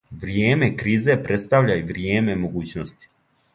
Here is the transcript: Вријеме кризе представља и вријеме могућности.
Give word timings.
Вријеме 0.21 0.69
кризе 0.79 1.17
представља 1.27 1.77
и 1.83 1.85
вријеме 1.93 2.39
могућности. 2.47 3.15